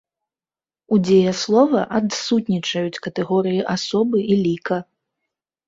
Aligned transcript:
У 0.95 0.97
дзеяслова 1.09 1.79
адсутнічаюць 1.99 3.01
катэгорыі 3.05 3.61
асобы 3.77 4.25
і 4.31 4.43
ліка. 4.43 4.83